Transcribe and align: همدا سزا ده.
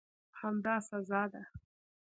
همدا 0.41 0.75
سزا 0.87 1.23
ده. 1.31 1.43